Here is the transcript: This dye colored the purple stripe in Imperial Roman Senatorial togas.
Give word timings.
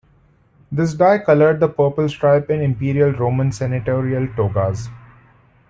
This 0.71 0.95
dye 0.95 1.19
colored 1.19 1.59
the 1.59 1.69
purple 1.69 2.09
stripe 2.09 2.49
in 2.49 2.59
Imperial 2.59 3.11
Roman 3.11 3.51
Senatorial 3.51 4.27
togas. 4.35 4.89